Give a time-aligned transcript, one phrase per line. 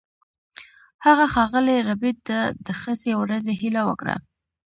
[1.05, 4.15] هغه ښاغلي ربیټ ته د ښې ورځې هیله وکړه